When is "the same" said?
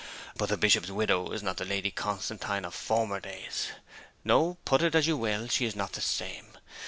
5.91-6.57